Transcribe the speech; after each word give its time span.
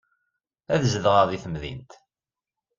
Ad 0.73 0.81
zedɣeɣ 0.93 1.23
deg 1.27 1.39
temdint. 1.43 1.91